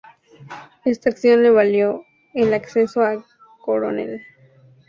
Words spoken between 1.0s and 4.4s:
acción le valió el ascenso a coronel.